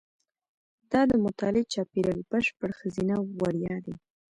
[0.91, 3.95] دا د مطالعې چاپېریال بشپړ ښځینه او وړیا دی.